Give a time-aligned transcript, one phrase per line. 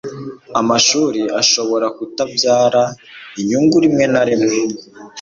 [0.59, 2.83] amashuri ashobora kutabyara
[3.39, 4.55] inyungu rimwe na rimwe